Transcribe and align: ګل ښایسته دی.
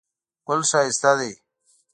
ګل 0.47 0.61
ښایسته 0.69 1.11
دی. 1.19 1.33